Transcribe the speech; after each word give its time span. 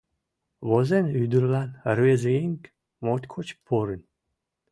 Возен 0.67 1.05
ӱдырлан 1.21 1.69
рвезыеҥ 1.95 2.53
моткоч 3.05 3.47
порын: 3.65 4.01